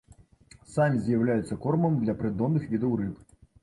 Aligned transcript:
Самі 0.75 1.03
з'яўляюцца 1.03 1.61
кормам 1.69 2.03
для 2.03 2.19
прыдонных 2.25 2.63
відаў 2.77 3.01
рыб. 3.05 3.27